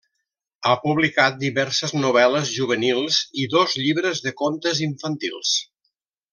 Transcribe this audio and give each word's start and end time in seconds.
Ha 0.67 0.71
publicat 0.85 1.37
diverses 1.43 1.93
novel·les 1.99 2.55
juvenils 2.55 3.21
i 3.45 3.47
dos 3.55 3.79
llibres 3.85 4.25
de 4.29 4.35
contes 4.43 4.85
infantils. 4.91 5.57